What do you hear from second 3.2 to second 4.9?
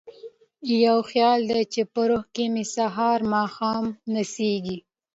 ماښام نڅیږي